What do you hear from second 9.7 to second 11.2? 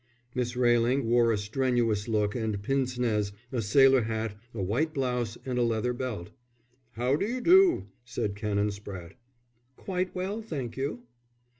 "Quite well, thank you."